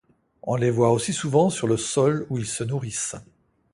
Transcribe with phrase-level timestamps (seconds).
[0.41, 3.17] On les voit aussi souvent sur le sol où ils se nourrissent.